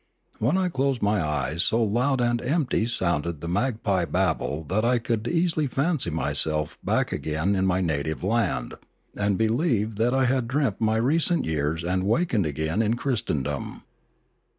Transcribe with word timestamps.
When 0.39 0.57
I 0.57 0.67
closed 0.67 1.03
my 1.03 1.21
eyes 1.21 1.61
so 1.61 1.83
loud 1.83 2.21
and 2.21 2.41
empty 2.41 2.87
sounded 2.87 3.39
the 3.39 3.47
magpie 3.47 4.05
babel 4.05 4.65
I 4.71 4.97
could 4.97 5.27
easily 5.27 5.67
fancy 5.67 6.09
myself 6.09 6.79
back 6.83 7.11
again 7.11 7.53
in 7.55 7.67
my 7.67 7.81
native 7.81 8.23
land, 8.23 8.73
and 9.15 9.37
believe 9.37 9.97
that 9.97 10.15
I 10.15 10.25
had 10.25 10.47
dreamt 10.47 10.81
my 10.81 10.97
recent 10.97 11.45
years 11.45 11.83
and 11.83 12.03
wakened 12.03 12.47
again 12.47 12.81
in 12.81 12.95
Christ 12.95 13.27
endom. 13.27 13.83